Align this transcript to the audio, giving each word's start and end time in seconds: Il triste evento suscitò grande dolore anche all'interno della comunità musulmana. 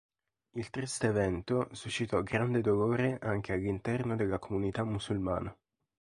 Il 0.53 0.71
triste 0.71 1.05
evento 1.05 1.67
suscitò 1.73 2.23
grande 2.23 2.61
dolore 2.61 3.19
anche 3.21 3.53
all'interno 3.53 4.15
della 4.15 4.39
comunità 4.39 4.83
musulmana. 4.83 5.55